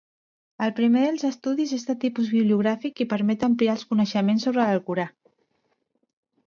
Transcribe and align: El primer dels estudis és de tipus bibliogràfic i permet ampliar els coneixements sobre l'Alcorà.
El 0.67 0.71
primer 0.79 1.01
dels 1.07 1.25
estudis 1.29 1.73
és 1.77 1.85
de 1.89 1.95
tipus 2.05 2.31
bibliogràfic 2.37 3.05
i 3.05 3.09
permet 3.13 3.47
ampliar 3.49 3.77
els 3.79 3.87
coneixements 3.93 4.49
sobre 4.49 4.63
l'Alcorà. 4.67 5.11